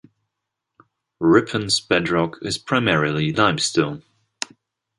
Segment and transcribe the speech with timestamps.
[1.19, 4.01] Ripon's bedrock is primarily limestone.